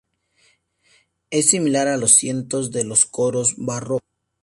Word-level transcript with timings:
Es 1.29 1.51
similar 1.51 1.87
a 1.87 1.95
los 1.95 2.13
asientos 2.13 2.71
de 2.71 2.83
los 2.85 3.05
coros 3.05 3.53
barrocos. 3.57 4.01